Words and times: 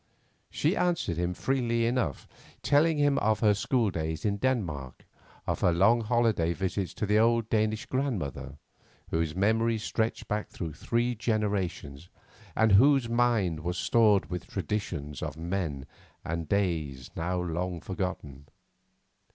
She 0.49 0.75
answered 0.75 1.17
him 1.17 1.35
freely 1.35 1.85
enough, 1.85 2.27
telling 2.63 2.97
him 2.97 3.19
of 3.19 3.41
her 3.41 3.53
school 3.53 3.91
days 3.91 4.25
in 4.25 4.37
Denmark, 4.37 5.05
of 5.45 5.59
her 5.61 5.71
long 5.71 6.01
holiday 6.01 6.53
visits 6.53 6.95
to 6.95 7.05
the 7.05 7.19
old 7.19 7.51
Danish 7.51 7.85
grandmother, 7.85 8.57
whose 9.11 9.35
memory 9.35 9.77
stretched 9.77 10.27
back 10.27 10.49
through 10.49 10.73
three 10.73 11.13
generations, 11.13 12.09
and 12.55 12.71
whose 12.71 13.07
mind 13.09 13.59
was 13.59 13.77
stored 13.77 14.31
with 14.31 14.47
traditions 14.47 15.21
of 15.21 15.37
men 15.37 15.85
and 16.25 16.49
days 16.49 17.11
now 17.15 17.39
long 17.39 17.79
forgotten. 17.79 18.47